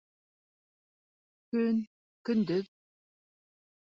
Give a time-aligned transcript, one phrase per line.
[1.59, 1.77] Көн,
[2.31, 2.73] көндөҙ